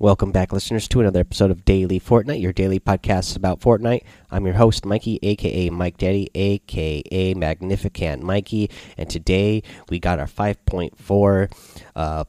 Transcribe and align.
Welcome 0.00 0.32
back, 0.32 0.50
listeners, 0.50 0.88
to 0.88 1.00
another 1.00 1.20
episode 1.20 1.50
of 1.50 1.66
Daily 1.66 2.00
Fortnite, 2.00 2.40
your 2.40 2.54
daily 2.54 2.80
podcast 2.80 3.36
about 3.36 3.60
Fortnite. 3.60 4.02
I'm 4.30 4.46
your 4.46 4.54
host, 4.54 4.86
Mikey, 4.86 5.18
aka 5.22 5.68
Mike 5.68 5.98
Daddy, 5.98 6.30
aka 6.34 7.34
Magnificent 7.34 8.22
Mikey, 8.22 8.70
and 8.96 9.10
today 9.10 9.62
we 9.90 9.98
got 9.98 10.18
our 10.18 10.24
5.4 10.24 11.52
uh, 11.94 12.24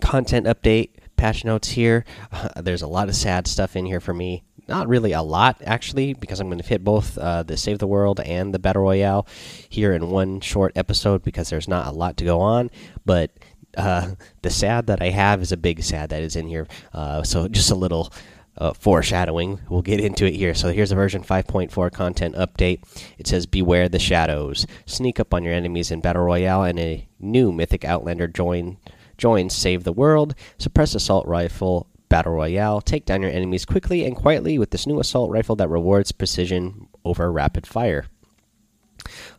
content 0.00 0.46
update 0.46 0.90
patch 1.16 1.44
notes 1.44 1.70
here. 1.70 2.04
Uh, 2.30 2.62
there's 2.62 2.82
a 2.82 2.86
lot 2.86 3.08
of 3.08 3.16
sad 3.16 3.48
stuff 3.48 3.74
in 3.74 3.84
here 3.84 4.00
for 4.00 4.14
me. 4.14 4.44
Not 4.68 4.86
really 4.86 5.10
a 5.10 5.22
lot, 5.22 5.60
actually, 5.66 6.14
because 6.14 6.38
I'm 6.38 6.46
going 6.46 6.60
to 6.60 6.64
hit 6.64 6.84
both 6.84 7.18
uh, 7.18 7.42
the 7.42 7.56
Save 7.56 7.80
the 7.80 7.88
World 7.88 8.20
and 8.20 8.54
the 8.54 8.60
Battle 8.60 8.82
Royale 8.82 9.26
here 9.68 9.92
in 9.92 10.10
one 10.10 10.40
short 10.40 10.72
episode 10.76 11.24
because 11.24 11.50
there's 11.50 11.66
not 11.66 11.88
a 11.88 11.90
lot 11.90 12.16
to 12.18 12.24
go 12.24 12.40
on. 12.40 12.70
But 13.04 13.32
uh, 13.76 14.14
the 14.42 14.50
sad 14.50 14.86
that 14.86 15.02
I 15.02 15.10
have 15.10 15.42
is 15.42 15.52
a 15.52 15.56
big 15.56 15.82
sad 15.82 16.10
that 16.10 16.22
is 16.22 16.36
in 16.36 16.46
here. 16.46 16.66
Uh, 16.92 17.22
so 17.22 17.48
just 17.48 17.70
a 17.70 17.74
little 17.74 18.12
uh, 18.58 18.72
foreshadowing. 18.72 19.60
We'll 19.68 19.82
get 19.82 20.00
into 20.00 20.26
it 20.26 20.34
here. 20.34 20.54
So 20.54 20.72
here's 20.72 20.92
a 20.92 20.96
version 20.96 21.22
5.4 21.22 21.92
content 21.92 22.34
update. 22.34 22.82
It 23.18 23.26
says, 23.26 23.46
"Beware 23.46 23.88
the 23.88 23.98
shadows. 23.98 24.66
Sneak 24.86 25.18
up 25.18 25.32
on 25.32 25.42
your 25.42 25.54
enemies 25.54 25.90
in 25.90 26.00
battle 26.00 26.22
royale, 26.24 26.64
and 26.64 26.78
a 26.78 27.08
new 27.18 27.52
mythic 27.52 27.84
outlander 27.84 28.28
join 28.28 28.78
joins 29.16 29.54
save 29.54 29.84
the 29.84 29.92
world. 29.92 30.34
Suppress 30.58 30.94
assault 30.94 31.26
rifle." 31.26 31.88
Battle 32.08 32.34
Royale. 32.34 32.82
Take 32.82 33.06
down 33.06 33.22
your 33.22 33.30
enemies 33.30 33.64
quickly 33.64 34.04
and 34.04 34.14
quietly 34.14 34.58
with 34.58 34.70
this 34.70 34.86
new 34.86 35.00
assault 35.00 35.30
rifle 35.30 35.56
that 35.56 35.70
rewards 35.70 36.12
precision 36.12 36.88
over 37.06 37.32
rapid 37.32 37.66
fire. 37.66 38.04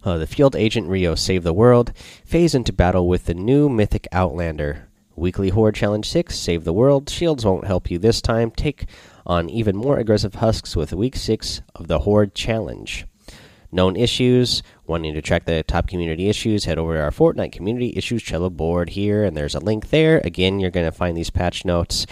Uh, 0.04 0.18
the 0.18 0.28
field 0.28 0.56
agent 0.56 0.88
Rio 0.88 1.16
save 1.16 1.44
the 1.44 1.54
world. 1.54 1.94
Phase 2.26 2.56
into 2.56 2.74
battle 2.74 3.08
with 3.08 3.26
the 3.26 3.34
new 3.34 3.70
mythic 3.70 4.08
Outlander. 4.12 4.88
Weekly 5.16 5.50
Horde 5.50 5.76
Challenge 5.76 6.08
6 6.08 6.38
Save 6.38 6.64
the 6.64 6.74
world. 6.74 7.10
Shields 7.10 7.46
won't 7.46 7.68
help 7.68 7.92
you 7.92 8.00
this 8.00 8.22
time. 8.22 8.52
Take 8.52 8.86
on 9.26 9.50
even 9.50 9.76
more 9.76 9.98
aggressive 9.98 10.36
husks 10.36 10.76
with 10.76 10.94
week 10.94 11.16
6 11.16 11.62
of 11.76 11.88
the 11.88 12.00
Horde 12.00 12.34
Challenge. 12.34 13.06
Known 13.72 13.96
issues. 13.96 14.62
Wanting 14.86 15.14
to 15.14 15.22
track 15.22 15.46
the 15.46 15.64
top 15.64 15.88
community 15.88 16.30
issues, 16.30 16.66
head 16.66 16.78
over 16.78 16.94
to 16.94 17.02
our 17.02 17.10
Fortnite 17.10 17.54
Community 17.54 17.94
Issues 17.96 18.22
Trello 18.22 18.52
board 18.52 18.90
here, 18.90 19.24
and 19.24 19.36
there's 19.36 19.56
a 19.56 19.60
link 19.60 19.90
there. 19.90 20.20
Again, 20.26 20.60
you're 20.60 20.70
going 20.70 20.86
to 20.86 20.92
find 20.92 21.16
these 21.16 21.30
patch 21.30 21.64
notes 21.64 22.06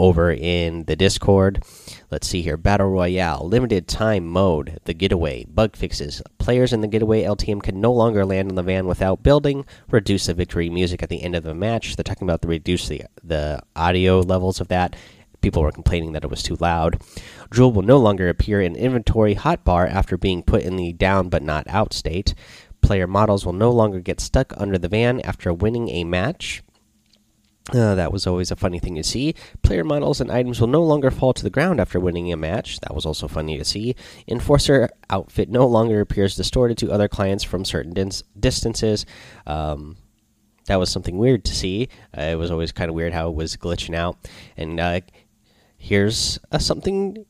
over 0.00 0.32
in 0.32 0.84
the 0.84 0.96
Discord. 0.96 1.62
Let's 2.10 2.26
see 2.26 2.40
here 2.40 2.56
Battle 2.56 2.88
Royale, 2.88 3.46
limited 3.46 3.86
time 3.86 4.26
mode, 4.26 4.80
the 4.84 4.94
getaway, 4.94 5.44
bug 5.44 5.76
fixes. 5.76 6.22
Players 6.38 6.72
in 6.72 6.80
the 6.80 6.88
getaway 6.88 7.22
LTM 7.22 7.62
can 7.62 7.82
no 7.82 7.92
longer 7.92 8.24
land 8.24 8.48
on 8.48 8.54
the 8.54 8.62
van 8.62 8.86
without 8.86 9.22
building, 9.22 9.66
reduce 9.90 10.26
the 10.26 10.34
victory 10.34 10.70
music 10.70 11.02
at 11.02 11.10
the 11.10 11.22
end 11.22 11.36
of 11.36 11.44
the 11.44 11.54
match. 11.54 11.94
They're 11.94 12.02
talking 12.02 12.26
about 12.26 12.40
the 12.40 12.48
reduce 12.48 12.88
the, 12.88 13.02
the 13.22 13.62
audio 13.76 14.20
levels 14.20 14.58
of 14.58 14.68
that. 14.68 14.96
People 15.42 15.62
were 15.62 15.70
complaining 15.70 16.12
that 16.12 16.24
it 16.24 16.30
was 16.30 16.42
too 16.42 16.56
loud. 16.56 17.02
Jewel 17.52 17.72
will 17.72 17.82
no 17.82 17.98
longer 17.98 18.30
appear 18.30 18.62
in 18.62 18.76
inventory 18.76 19.34
hotbar 19.34 19.86
after 19.86 20.16
being 20.16 20.42
put 20.42 20.62
in 20.62 20.76
the 20.76 20.94
down 20.94 21.28
but 21.28 21.42
not 21.42 21.68
out 21.68 21.92
state. 21.92 22.34
Player 22.80 23.06
models 23.06 23.44
will 23.44 23.52
no 23.52 23.70
longer 23.70 24.00
get 24.00 24.18
stuck 24.18 24.54
under 24.56 24.78
the 24.78 24.88
van 24.88 25.20
after 25.20 25.52
winning 25.52 25.90
a 25.90 26.04
match. 26.04 26.62
Uh, 27.72 27.94
that 27.94 28.12
was 28.12 28.26
always 28.26 28.50
a 28.50 28.56
funny 28.56 28.78
thing 28.78 28.96
to 28.96 29.04
see. 29.04 29.34
Player 29.62 29.84
models 29.84 30.20
and 30.20 30.30
items 30.30 30.60
will 30.60 30.68
no 30.68 30.82
longer 30.82 31.10
fall 31.10 31.32
to 31.32 31.42
the 31.42 31.50
ground 31.50 31.80
after 31.80 32.00
winning 32.00 32.32
a 32.32 32.36
match. 32.36 32.80
That 32.80 32.94
was 32.94 33.06
also 33.06 33.28
funny 33.28 33.58
to 33.58 33.64
see. 33.64 33.94
Enforcer 34.26 34.88
outfit 35.08 35.48
no 35.48 35.66
longer 35.66 36.00
appears 36.00 36.34
distorted 36.36 36.78
to 36.78 36.90
other 36.90 37.08
clients 37.08 37.44
from 37.44 37.64
certain 37.64 37.94
distances. 38.38 39.06
Um, 39.46 39.96
that 40.66 40.78
was 40.78 40.90
something 40.90 41.18
weird 41.18 41.44
to 41.44 41.54
see. 41.54 41.88
Uh, 42.16 42.22
it 42.22 42.36
was 42.36 42.50
always 42.50 42.72
kind 42.72 42.88
of 42.88 42.94
weird 42.94 43.12
how 43.12 43.28
it 43.28 43.34
was 43.34 43.56
glitching 43.56 43.94
out. 43.94 44.18
And 44.56 44.78
uh, 44.80 45.00
here's 45.76 46.38
uh, 46.50 46.58
something 46.58 47.24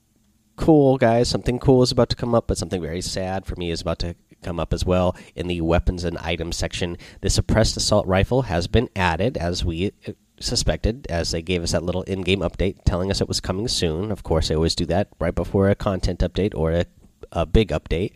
cool, 0.56 0.98
guys. 0.98 1.28
Something 1.28 1.58
cool 1.58 1.82
is 1.82 1.92
about 1.92 2.08
to 2.10 2.16
come 2.16 2.34
up, 2.34 2.46
but 2.46 2.58
something 2.58 2.82
very 2.82 3.00
sad 3.00 3.46
for 3.46 3.56
me 3.56 3.70
is 3.70 3.80
about 3.80 3.98
to 4.00 4.14
come 4.42 4.58
up 4.58 4.72
as 4.72 4.84
well 4.84 5.16
in 5.34 5.46
the 5.48 5.60
weapons 5.60 6.04
and 6.04 6.16
items 6.18 6.56
section. 6.56 6.96
The 7.20 7.30
suppressed 7.30 7.76
assault 7.76 8.06
rifle 8.06 8.42
has 8.42 8.66
been 8.66 8.88
added, 8.96 9.36
as 9.36 9.64
we 9.64 9.92
uh, 10.06 10.12
suspected 10.40 11.06
as 11.08 11.30
they 11.30 11.42
gave 11.42 11.62
us 11.62 11.72
that 11.72 11.82
little 11.82 12.02
in-game 12.02 12.40
update 12.40 12.78
telling 12.84 13.10
us 13.10 13.20
it 13.20 13.28
was 13.28 13.40
coming 13.40 13.68
soon. 13.68 14.10
Of 14.10 14.22
course, 14.22 14.48
they 14.48 14.54
always 14.54 14.74
do 14.74 14.86
that 14.86 15.08
right 15.18 15.34
before 15.34 15.68
a 15.68 15.74
content 15.74 16.20
update 16.20 16.54
or 16.54 16.72
a, 16.72 16.86
a 17.30 17.46
big 17.46 17.68
update. 17.68 18.12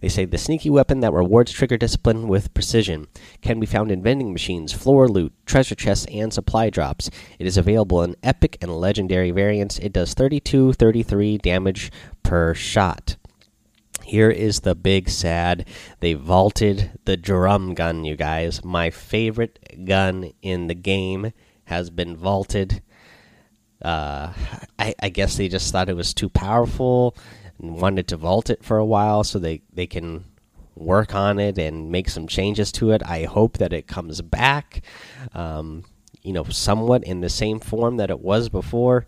They 0.00 0.08
say 0.08 0.24
the 0.24 0.38
sneaky 0.38 0.70
weapon 0.70 1.00
that 1.00 1.12
rewards 1.12 1.52
trigger 1.52 1.76
discipline 1.76 2.28
with 2.28 2.54
precision 2.54 3.08
can 3.42 3.60
be 3.60 3.66
found 3.66 3.90
in 3.90 4.02
vending 4.02 4.32
machines, 4.32 4.72
floor 4.72 5.08
loot, 5.08 5.32
treasure 5.46 5.74
chests, 5.74 6.06
and 6.10 6.32
supply 6.32 6.70
drops. 6.70 7.10
It 7.38 7.46
is 7.46 7.56
available 7.56 8.02
in 8.02 8.16
epic 8.22 8.56
and 8.60 8.74
legendary 8.74 9.30
variants. 9.30 9.78
It 9.78 9.92
does 9.92 10.14
32 10.14 10.74
33 10.74 11.38
damage 11.38 11.90
per 12.22 12.54
shot. 12.54 13.16
Here 14.04 14.30
is 14.30 14.60
the 14.60 14.74
big 14.74 15.08
sad. 15.08 15.66
They 16.00 16.12
vaulted 16.12 16.98
the 17.06 17.16
drum 17.16 17.72
gun, 17.72 18.04
you 18.04 18.16
guys. 18.16 18.62
My 18.62 18.90
favorite 18.90 19.86
gun 19.86 20.32
in 20.42 20.66
the 20.66 20.74
game 20.74 21.32
has 21.66 21.90
been 21.90 22.16
vaulted. 22.16 22.82
Uh, 23.82 24.32
I, 24.78 24.94
I, 25.00 25.08
guess 25.10 25.36
they 25.36 25.48
just 25.48 25.70
thought 25.70 25.88
it 25.90 25.96
was 25.96 26.14
too 26.14 26.30
powerful 26.30 27.16
and 27.60 27.80
wanted 27.80 28.08
to 28.08 28.16
vault 28.16 28.48
it 28.48 28.64
for 28.64 28.78
a 28.78 28.84
while 28.84 29.24
so 29.24 29.38
they, 29.38 29.60
they 29.72 29.86
can 29.86 30.24
work 30.74 31.14
on 31.14 31.38
it 31.38 31.58
and 31.58 31.90
make 31.90 32.08
some 32.08 32.26
changes 32.26 32.72
to 32.72 32.92
it. 32.92 33.02
I 33.04 33.24
hope 33.24 33.58
that 33.58 33.72
it 33.72 33.86
comes 33.86 34.20
back, 34.22 34.82
um, 35.34 35.84
you 36.22 36.32
know, 36.32 36.44
somewhat 36.44 37.04
in 37.04 37.20
the 37.20 37.28
same 37.28 37.60
form 37.60 37.98
that 37.98 38.10
it 38.10 38.20
was 38.20 38.48
before 38.48 39.06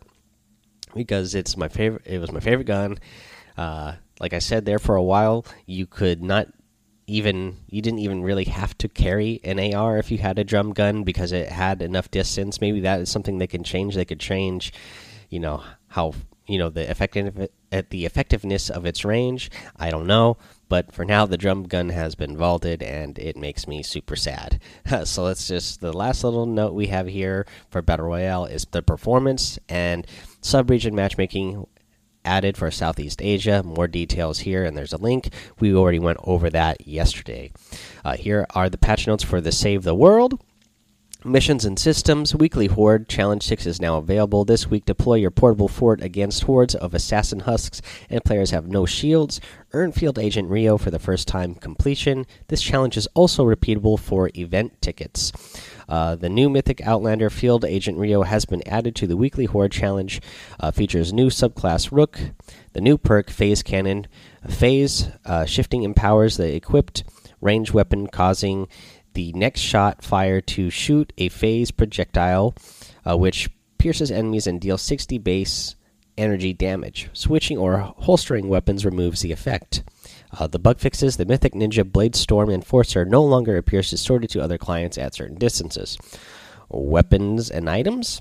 because 0.95 1.35
it's 1.35 1.57
my 1.57 1.69
favorite. 1.69 2.03
It 2.07 2.19
was 2.19 2.33
my 2.33 2.41
favorite 2.41 2.67
gun. 2.67 2.99
Uh, 3.57 3.95
like 4.21 4.33
I 4.33 4.39
said 4.39 4.65
there 4.65 4.79
for 4.79 4.97
a 4.97 5.03
while, 5.03 5.45
you 5.67 5.87
could 5.87 6.23
not 6.23 6.49
even 7.07 7.57
you 7.69 7.81
didn't 7.83 8.01
even 8.01 8.23
really 8.23 8.45
have 8.45 8.77
to 8.79 8.89
carry 8.89 9.41
an 9.45 9.75
AR 9.75 9.99
if 9.99 10.11
you 10.11 10.19
had 10.19 10.39
a 10.39 10.45
drum 10.45 10.73
gun 10.73 11.05
because 11.05 11.33
it 11.33 11.49
had 11.49 11.81
enough 11.83 12.11
distance. 12.11 12.61
Maybe 12.61 12.81
that 12.81 13.01
is 13.01 13.11
something 13.11 13.39
they 13.39 13.47
can 13.47 13.63
change. 13.63 13.95
They 13.95 14.05
could 14.05 14.21
change, 14.21 14.73
you 15.31 15.39
know, 15.39 15.63
how 15.89 16.15
you 16.47 16.59
know 16.59 16.69
the 16.69 16.89
effective 16.89 17.49
at 17.73 17.91
the 17.91 18.07
effectiveness 18.07 18.71
of 18.71 18.87
its 18.87 19.05
range. 19.05 19.51
I 19.77 19.91
don't 19.91 20.07
know, 20.07 20.37
but 20.69 20.93
for 20.93 21.05
now 21.05 21.27
the 21.27 21.37
drum 21.37 21.65
gun 21.65 21.91
has 21.91 22.15
been 22.15 22.37
vaulted 22.37 22.83
and 22.83 23.19
it 23.19 23.37
makes 23.37 23.69
me 23.69 23.83
super 23.83 24.17
sad. 24.17 24.61
so 25.05 25.25
let's 25.25 25.47
just 25.47 25.81
the 25.81 25.93
last 25.93 26.25
little 26.25 26.47
note 26.47 26.75
we 26.75 26.89
have 26.89 27.07
here 27.07 27.47
for 27.71 27.83
battle 27.83 28.07
royale 28.07 28.47
is 28.47 28.67
the 28.71 28.83
performance 28.83 29.59
and 29.69 30.07
sub-region 30.41 30.95
matchmaking 30.95 31.67
added 32.27 32.57
for 32.57 32.71
Southeast 32.71 33.23
Asia. 33.23 33.63
More 33.63 33.87
details 33.87 34.41
here, 34.41 34.65
and 34.65 34.77
there's 34.77 34.93
a 34.93 34.99
link. 34.99 35.33
We 35.61 35.75
already 35.75 35.99
went 35.99 36.19
over 36.25 36.51
that 36.51 36.87
yesterday. 36.87 37.53
Uh, 38.05 38.17
here 38.17 38.47
are 38.51 38.69
the 38.69 38.77
patch 38.77 39.07
notes 39.07 39.25
for 39.25 39.41
the 39.41 39.53
Save 39.53 39.85
the 39.85 39.95
World. 39.95 40.39
Missions 41.27 41.65
and 41.65 41.77
Systems 41.77 42.37
Weekly 42.37 42.69
Horde 42.69 43.09
Challenge 43.09 43.43
6 43.43 43.67
is 43.67 43.81
now 43.81 43.97
available. 43.97 44.45
This 44.45 44.69
week, 44.69 44.85
deploy 44.85 45.15
your 45.15 45.33
portable 45.33 45.67
fort 45.67 46.01
against 46.01 46.45
hordes 46.45 46.77
of 46.77 46.95
assassin 46.95 47.41
husks, 47.41 47.83
and 48.09 48.25
players 48.25 48.53
have 48.53 48.69
no 48.69 48.87
shields. 48.87 49.41
Earn 49.73 49.91
Field 49.91 50.21
Agent 50.21 50.49
Rio 50.49 50.79
for 50.79 50.93
the 50.93 51.01
first 51.01 51.27
time 51.27 51.57
completion. 51.57 52.27
This 52.47 52.63
challenge 52.63 52.97
is 52.97 53.09
also 53.15 53.45
repeatable 53.45 53.99
for 53.99 54.31
event 54.37 54.81
tickets. 54.81 55.33
Uh, 55.89 56.17
the 56.17 56.29
new 56.29 56.49
Mythic 56.49 56.81
Outlander 56.81 57.31
Field 57.31 57.65
Agent 57.65 57.99
Rio 57.99 58.23
has 58.23 58.45
been 58.45 58.67
added 58.67 58.97
to 58.97 59.07
the 59.07 59.17
Weekly 59.17 59.45
Horde 59.45 59.73
Challenge. 59.73 60.21
Uh, 60.59 60.71
features 60.71 61.13
new 61.13 61.29
subclass 61.29 61.93
Rook. 61.93 62.19
The 62.73 62.81
new 62.81 62.99
perk 62.99 63.31
Phase 63.31 63.63
Cannon. 63.63 64.07
Phase 64.49 65.09
uh, 65.25 65.45
shifting 65.45 65.83
empowers 65.83 66.37
the 66.37 66.55
equipped 66.55 67.05
range 67.41 67.73
weapon, 67.73 68.07
causing 68.07 68.69
the 69.15 69.33
next 69.33 69.61
shot 69.61 70.05
fire 70.05 70.41
to 70.43 70.71
shoot 70.71 71.13
a 71.17 71.29
phase 71.29 71.71
projectile, 71.71 72.55
uh, 73.09 73.17
which 73.17 73.49
pierces 73.79 74.11
enemies 74.11 74.47
and 74.47 74.61
deals 74.61 74.83
60 74.83 75.19
base 75.19 75.75
energy 76.19 76.53
damage. 76.53 77.09
Switching 77.13 77.59
or 77.59 77.95
holstering 77.99 78.49
weapons 78.49 78.85
removes 78.85 79.21
the 79.21 79.33
effect. 79.33 79.83
Uh, 80.39 80.47
the 80.47 80.59
bug 80.59 80.79
fixes 80.79 81.17
the 81.17 81.25
Mythic 81.25 81.55
Ninja 81.55 81.91
Blade 81.91 82.15
Storm 82.15 82.51
Enforcer 82.51 83.05
no 83.05 83.23
longer 83.25 83.57
appears 83.57 83.91
distorted 83.91 84.29
to 84.31 84.43
other 84.43 84.59
clients 84.59 84.99
at 84.99 85.15
certain 85.15 85.39
distances. 85.39 85.97
Weapons 86.69 87.51
and 87.51 87.71
items. 87.71 88.21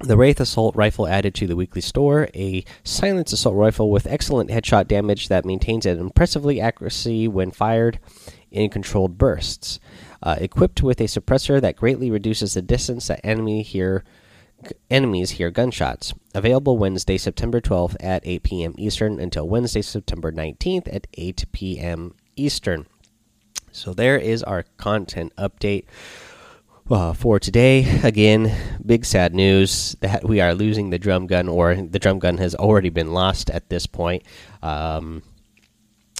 The 0.00 0.16
Wraith 0.16 0.38
Assault 0.38 0.76
Rifle 0.76 1.08
added 1.08 1.34
to 1.36 1.48
the 1.48 1.56
weekly 1.56 1.80
store, 1.80 2.28
a 2.34 2.64
silenced 2.84 3.32
assault 3.32 3.56
rifle 3.56 3.90
with 3.90 4.06
excellent 4.06 4.48
headshot 4.48 4.86
damage 4.86 5.26
that 5.26 5.44
maintains 5.44 5.86
an 5.86 5.98
impressively 5.98 6.60
accuracy 6.60 7.26
when 7.26 7.50
fired 7.50 7.98
in 8.50 8.70
controlled 8.70 9.18
bursts 9.18 9.80
uh, 10.22 10.36
equipped 10.40 10.82
with 10.82 11.00
a 11.00 11.04
suppressor 11.04 11.60
that 11.60 11.76
greatly 11.76 12.10
reduces 12.10 12.54
the 12.54 12.62
distance 12.62 13.08
that 13.08 13.20
enemy 13.24 13.62
hear 13.62 14.04
enemies 14.90 15.32
hear 15.32 15.50
gunshots. 15.50 16.14
Available 16.34 16.78
Wednesday, 16.78 17.18
September 17.18 17.60
12th 17.60 17.96
at 18.00 18.22
8 18.24 18.42
p.m. 18.42 18.74
Eastern 18.78 19.20
until 19.20 19.48
Wednesday, 19.48 19.82
September 19.82 20.32
19th 20.32 20.92
at 20.92 21.06
8 21.14 21.44
p.m. 21.52 22.14
Eastern. 22.36 22.86
So 23.72 23.94
there 23.94 24.18
is 24.18 24.42
our 24.42 24.64
content 24.76 25.32
update 25.36 25.84
Uh, 26.90 27.12
for 27.12 27.38
today, 27.38 28.00
again, 28.02 28.50
big 28.84 29.04
sad 29.04 29.34
news 29.34 29.94
that 30.00 30.24
we 30.26 30.40
are 30.40 30.54
losing 30.54 30.88
the 30.88 30.98
drum 30.98 31.26
gun, 31.26 31.46
or 31.46 31.74
the 31.74 31.98
drum 31.98 32.18
gun 32.18 32.38
has 32.38 32.54
already 32.54 32.88
been 32.88 33.12
lost 33.12 33.50
at 33.50 33.68
this 33.68 33.86
point. 33.86 34.22
Um, 34.62 35.22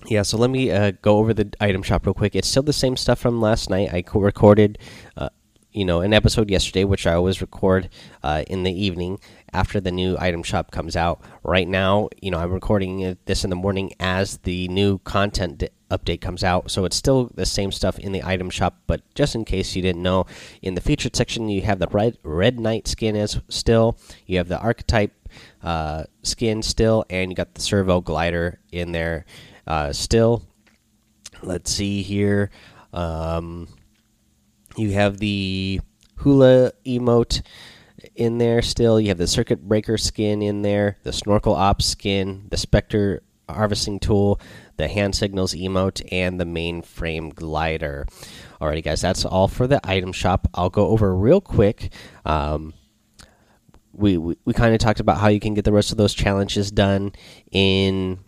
yeah, 0.06 0.20
so 0.22 0.36
let 0.36 0.50
me 0.50 0.70
uh, 0.70 0.92
go 1.00 1.16
over 1.16 1.32
the 1.32 1.50
item 1.58 1.82
shop 1.82 2.04
real 2.04 2.12
quick. 2.12 2.36
It's 2.36 2.46
still 2.48 2.62
the 2.62 2.74
same 2.74 2.98
stuff 2.98 3.18
from 3.18 3.40
last 3.40 3.70
night. 3.70 3.88
I 3.94 4.04
recorded, 4.14 4.78
uh, 5.16 5.30
you 5.78 5.84
know, 5.84 6.00
an 6.00 6.12
episode 6.12 6.50
yesterday, 6.50 6.82
which 6.82 7.06
I 7.06 7.14
always 7.14 7.40
record 7.40 7.88
uh, 8.24 8.42
in 8.48 8.64
the 8.64 8.72
evening 8.72 9.20
after 9.52 9.78
the 9.78 9.92
new 9.92 10.16
item 10.18 10.42
shop 10.42 10.72
comes 10.72 10.96
out. 10.96 11.20
Right 11.44 11.68
now, 11.68 12.08
you 12.20 12.32
know, 12.32 12.38
I'm 12.38 12.50
recording 12.50 13.16
this 13.26 13.44
in 13.44 13.50
the 13.50 13.54
morning 13.54 13.92
as 14.00 14.38
the 14.38 14.66
new 14.66 14.98
content 14.98 15.62
update 15.88 16.20
comes 16.20 16.42
out. 16.42 16.72
So 16.72 16.84
it's 16.84 16.96
still 16.96 17.30
the 17.32 17.46
same 17.46 17.70
stuff 17.70 17.96
in 17.96 18.10
the 18.10 18.24
item 18.24 18.50
shop, 18.50 18.80
but 18.88 19.02
just 19.14 19.36
in 19.36 19.44
case 19.44 19.76
you 19.76 19.82
didn't 19.82 20.02
know, 20.02 20.26
in 20.62 20.74
the 20.74 20.80
featured 20.80 21.14
section 21.14 21.48
you 21.48 21.62
have 21.62 21.78
the 21.78 21.86
red 21.92 22.18
red 22.24 22.58
knight 22.58 22.88
skin 22.88 23.14
as 23.14 23.40
still, 23.48 23.96
you 24.26 24.36
have 24.38 24.48
the 24.48 24.58
archetype 24.58 25.12
uh, 25.62 26.02
skin 26.24 26.60
still, 26.60 27.04
and 27.08 27.30
you 27.30 27.36
got 27.36 27.54
the 27.54 27.60
servo 27.60 28.00
glider 28.00 28.58
in 28.72 28.90
there 28.90 29.26
uh, 29.68 29.92
still. 29.92 30.42
Let's 31.40 31.70
see 31.70 32.02
here. 32.02 32.50
Um, 32.92 33.68
you 34.78 34.92
have 34.92 35.18
the 35.18 35.80
hula 36.16 36.72
emote 36.86 37.42
in 38.14 38.38
there 38.38 38.62
still. 38.62 39.00
You 39.00 39.08
have 39.08 39.18
the 39.18 39.26
circuit 39.26 39.66
breaker 39.66 39.98
skin 39.98 40.42
in 40.42 40.62
there, 40.62 40.98
the 41.02 41.12
snorkel 41.12 41.54
ops 41.54 41.86
skin, 41.86 42.46
the 42.50 42.56
specter 42.56 43.22
harvesting 43.48 43.98
tool, 43.98 44.40
the 44.76 44.88
hand 44.88 45.14
signals 45.14 45.54
emote, 45.54 46.06
and 46.12 46.38
the 46.38 46.44
mainframe 46.44 47.34
glider. 47.34 48.06
Alrighty, 48.60 48.82
guys, 48.82 49.00
that's 49.00 49.24
all 49.24 49.48
for 49.48 49.66
the 49.66 49.80
item 49.84 50.12
shop. 50.12 50.48
I'll 50.54 50.70
go 50.70 50.88
over 50.88 51.14
real 51.14 51.40
quick. 51.40 51.92
Um, 52.24 52.74
we 53.92 54.16
we, 54.16 54.36
we 54.44 54.52
kind 54.52 54.74
of 54.74 54.80
talked 54.80 55.00
about 55.00 55.18
how 55.18 55.28
you 55.28 55.40
can 55.40 55.54
get 55.54 55.64
the 55.64 55.72
rest 55.72 55.90
of 55.90 55.96
those 55.96 56.14
challenges 56.14 56.70
done 56.70 57.12
in 57.50 58.18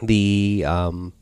the 0.00 0.64
um, 0.66 1.12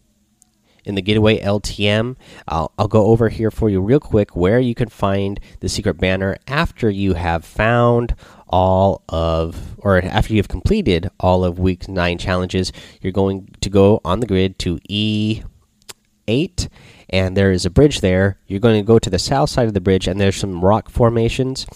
in 0.85 0.95
the 0.95 1.03
Getaway 1.03 1.41
LTM. 1.41 2.17
I'll, 2.49 2.73
I'll 2.79 2.89
go 2.89 3.07
over 3.07 3.29
here 3.29 3.51
for 3.51 3.69
you 3.69 3.81
real 3.81 4.01
quick 4.01 4.37
where 4.37 4.59
you 4.59 4.75
can 4.75 4.89
find 4.89 5.41
the 5.61 5.69
secret 5.69 5.95
banner 5.95 6.37
after 6.47 6.91
you 6.91 7.15
have 7.15 7.45
found 7.45 8.15
all 8.49 9.03
of, 9.09 9.77
or 9.79 10.03
after 10.03 10.35
you've 10.35 10.49
completed 10.49 11.09
all 11.21 11.45
of 11.45 11.59
week 11.59 11.89
nine 11.89 12.19
challenges. 12.19 12.73
You're 13.01 13.13
going 13.13 13.49
to 13.61 13.71
go 13.71 14.01
on 14.05 14.21
the 14.21 14.27
grid 14.27 14.59
to 14.61 14.79
E8, 14.91 16.69
and 17.09 17.37
there 17.37 17.53
is 17.53 17.65
a 17.65 17.71
bridge 17.71 18.01
there. 18.01 18.39
You're 18.47 18.61
going 18.61 18.81
to 18.81 18.87
go 18.87 18.99
to 18.99 19.11
the 19.11 19.19
south 19.19 19.51
side 19.51 19.69
of 19.69 19.75
the 19.75 19.81
bridge, 19.81 20.09
and 20.09 20.21
there's 20.21 20.37
some 20.37 20.65
rock 20.65 20.91
formations. 20.91 21.67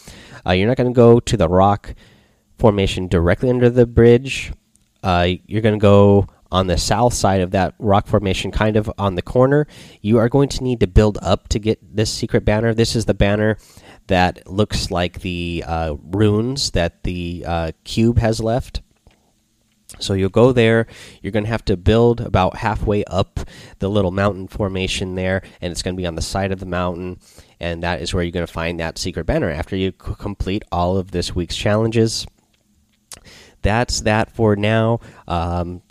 Uh, 0.47 0.53
you're 0.53 0.69
not 0.69 0.77
going 0.77 0.93
to 0.93 0.97
go 0.97 1.21
to 1.21 1.37
the 1.37 1.49
rock 1.49 1.95
formation 2.59 3.09
directly 3.09 3.51
under 3.51 3.71
the 3.71 3.87
bridge. 3.87 4.53
Uh, 5.03 5.29
you're 5.47 5.63
going 5.63 5.79
to 5.79 5.81
go 5.81 6.27
on 6.55 6.69
the 6.69 6.79
south 6.79 7.13
side 7.13 7.41
of 7.41 7.51
that 7.51 7.75
rock 7.81 8.07
formation, 8.07 8.53
kind 8.53 8.77
of 8.77 8.89
on 8.97 9.17
the 9.17 9.23
corner. 9.23 9.67
You 10.01 10.19
are 10.19 10.29
going 10.29 10.49
to 10.51 10.63
need 10.63 10.79
to 10.81 10.87
build 10.87 11.19
up 11.21 11.49
to 11.49 11.59
get 11.59 11.97
this 11.97 12.13
secret 12.13 12.45
banner. 12.45 12.73
This 12.73 12.95
is 12.95 13.07
the 13.07 13.13
banner 13.13 13.59
that 14.07 14.47
looks 14.47 14.89
like 14.89 15.21
the 15.21 15.65
uh, 15.67 15.97
runes 16.01 16.71
that 16.71 17.03
the 17.03 17.45
uh, 17.45 17.73
cube 17.83 18.19
has 18.19 18.39
left. 18.39 18.83
So 19.99 20.15
you'll 20.15 20.29
go 20.29 20.53
there. 20.53 20.87
You're 21.23 21.33
going 21.33 21.45
to 21.45 21.51
have 21.51 21.65
to 21.65 21.77
build 21.77 22.21
about 22.21 22.57
halfway 22.57 23.03
up 23.05 23.41
the 23.81 23.91
little 23.91 24.13
mountain 24.13 24.47
formation 24.47 25.17
there, 25.17 25.43
and 25.61 25.73
it's 25.73 25.83
going 25.83 25.97
to 25.97 26.01
be 26.01 26.07
on 26.07 26.15
the 26.15 26.23
side 26.23 26.53
of 26.53 26.61
the 26.61 26.67
mountain. 26.67 27.19
And 27.59 27.83
that 27.83 28.01
is 28.01 28.15
where 28.15 28.23
you're 28.23 28.31
going 28.31 28.47
to 28.47 28.53
find 28.53 28.79
that 28.79 28.97
secret 28.97 29.27
banner 29.27 29.51
after 29.51 29.75
you 29.75 29.91
complete 29.91 30.63
all 30.71 30.99
of 30.99 31.11
this 31.11 31.35
week's 31.35 31.57
challenges. 31.57 32.29
That's 33.63 34.03
that 34.03 34.31
for 34.31 34.55
now. 34.55 35.01
Um, 35.27 35.83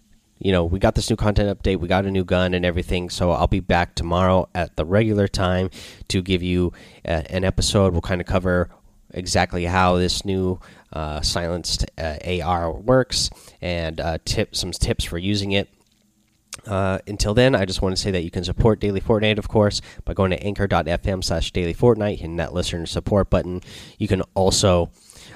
you 0.43 0.51
know, 0.51 0.65
we 0.65 0.77
got 0.77 0.93
this 0.93 1.09
new 1.09 1.15
content 1.15 1.57
update, 1.57 1.79
we 1.79 1.87
got 1.87 2.05
a 2.05 2.11
new 2.11 2.25
gun 2.25 2.53
and 2.53 2.65
everything. 2.65 3.09
So 3.09 3.31
I'll 3.31 3.47
be 3.47 3.61
back 3.61 3.95
tomorrow 3.95 4.49
at 4.53 4.75
the 4.75 4.83
regular 4.83 5.27
time 5.27 5.69
to 6.09 6.21
give 6.21 6.43
you 6.43 6.73
uh, 7.07 7.23
an 7.29 7.45
episode. 7.45 7.93
We'll 7.93 8.01
kind 8.01 8.19
of 8.19 8.27
cover 8.27 8.69
exactly 9.11 9.63
how 9.63 9.95
this 9.95 10.25
new 10.25 10.59
uh, 10.91 11.21
silenced 11.21 11.85
uh, 11.97 12.17
AR 12.43 12.73
works 12.73 13.29
and 13.61 14.01
uh, 14.01 14.17
tip 14.25 14.53
some 14.53 14.71
tips 14.71 15.05
for 15.05 15.17
using 15.17 15.53
it. 15.53 15.69
Uh, 16.67 16.99
until 17.07 17.33
then, 17.33 17.55
I 17.55 17.63
just 17.63 17.81
want 17.81 17.95
to 17.95 18.01
say 18.01 18.11
that 18.11 18.23
you 18.23 18.29
can 18.29 18.43
support 18.43 18.81
Daily 18.81 19.01
Fortnite, 19.01 19.37
of 19.37 19.47
course, 19.47 19.81
by 20.03 20.13
going 20.13 20.31
to 20.31 20.43
anchor.fm 20.43 21.23
slash 21.23 21.51
daily 21.51 21.73
Fortnite, 21.73 22.17
hitting 22.17 22.35
that 22.35 22.53
listener 22.53 22.85
support 22.85 23.29
button. 23.29 23.61
You 23.97 24.07
can 24.09 24.21
also 24.33 24.91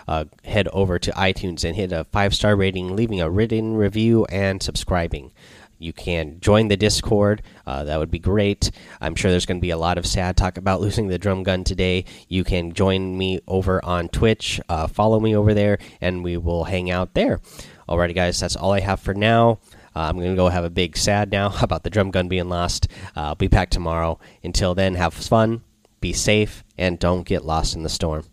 uh, 0.08 0.26
head 0.44 0.68
over 0.74 1.00
to 1.00 1.12
iTunes 1.12 1.64
and 1.64 1.76
hit 1.76 1.92
a 1.92 2.06
five 2.06 2.34
star 2.34 2.56
rating, 2.56 2.96
leaving 2.96 3.22
a 3.22 3.30
written 3.30 3.76
review, 3.76 4.26
and 4.26 4.62
subscribing. 4.62 5.32
You 5.80 5.94
can 5.94 6.40
join 6.40 6.68
the 6.68 6.78
Discord. 6.78 7.44
Uh, 7.66 7.84
that 7.84 8.00
would 8.00 8.10
be 8.10 8.20
great. 8.20 8.72
I'm 9.00 9.16
sure 9.16 9.30
there's 9.30 9.46
going 9.46 9.60
to 9.60 9.66
be 9.66 9.70
a 9.70 9.78
lot 9.78 9.98
of 9.98 10.06
sad 10.06 10.36
talk 10.36 10.58
about 10.58 10.82
losing 10.82 11.08
the 11.08 11.20
drum 11.20 11.44
gun 11.44 11.64
today. 11.64 12.06
You 12.28 12.44
can 12.44 12.74
join 12.74 13.18
me 13.18 13.40
over 13.48 13.84
on 13.86 14.10
Twitch. 14.10 14.60
Uh, 14.68 14.88
follow 14.88 15.20
me 15.20 15.36
over 15.36 15.54
there, 15.54 15.78
and 16.02 16.24
we 16.24 16.38
will 16.38 16.64
hang 16.64 16.90
out 16.90 17.14
there. 17.14 17.40
Alrighty, 17.88 18.16
guys, 18.16 18.40
that's 18.40 18.56
all 18.56 18.74
I 18.74 18.80
have 18.80 19.00
for 19.00 19.14
now. 19.14 19.60
Uh, 19.96 20.02
I'm 20.02 20.18
going 20.18 20.30
to 20.30 20.36
go 20.36 20.50
have 20.50 20.66
a 20.66 20.70
big 20.70 20.98
sad 20.98 21.32
now 21.32 21.54
about 21.62 21.84
the 21.84 21.90
drum 21.90 22.12
gun 22.12 22.28
being 22.28 22.50
lost. 22.50 22.88
Uh, 23.16 23.22
I'll 23.22 23.36
be 23.36 23.48
back 23.48 23.70
tomorrow. 23.70 24.20
Until 24.44 24.76
then, 24.76 24.96
have 24.96 25.14
fun, 25.14 25.62
be 26.02 26.14
safe, 26.14 26.64
and 26.78 27.00
don't 27.00 27.24
get 27.24 27.46
lost 27.46 27.76
in 27.76 27.84
the 27.84 27.90
storm. 27.90 28.26